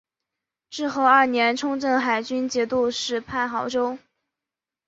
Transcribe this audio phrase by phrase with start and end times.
[0.71, 3.99] 至和二年充镇海军节度使判亳州。